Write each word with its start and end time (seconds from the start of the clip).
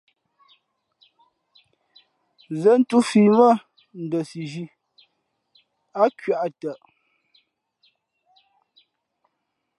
Zén 2.61 2.81
thūfǐ 2.89 3.21
mά 3.37 3.49
Ndαsizhī, 4.03 4.65
ǎ 6.01 6.03
nkwē 6.11 6.33
ǎ 6.45 6.47
tαʼ. 6.59 6.79